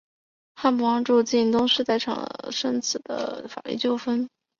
[0.55, 1.13] 汉堡王进
[1.51, 4.27] 驻中东市场带来了更深层次的法律纠纷。